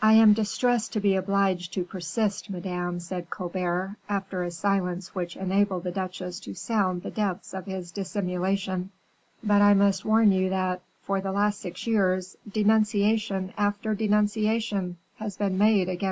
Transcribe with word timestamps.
"I 0.00 0.14
am 0.14 0.32
distressed 0.32 0.94
to 0.94 1.00
be 1.00 1.16
obliged 1.16 1.74
to 1.74 1.84
persist, 1.84 2.48
madame," 2.48 2.98
said 2.98 3.28
Colbert, 3.28 3.96
after 4.08 4.42
a 4.42 4.50
silence 4.50 5.14
which 5.14 5.36
enabled 5.36 5.84
the 5.84 5.90
duchesse 5.90 6.40
to 6.44 6.54
sound 6.54 7.02
the 7.02 7.10
depths 7.10 7.52
of 7.52 7.66
his 7.66 7.92
dissimulation, 7.92 8.90
"but 9.44 9.60
I 9.60 9.74
must 9.74 10.02
warn 10.06 10.32
you 10.32 10.48
that, 10.48 10.80
for 11.02 11.20
the 11.20 11.30
last 11.32 11.60
six 11.60 11.86
years, 11.86 12.38
denunciation 12.50 13.52
after 13.58 13.94
denunciation 13.94 14.96
has 15.16 15.36
been 15.36 15.58
made 15.58 15.90
against 15.90 16.04
M. 16.04 16.08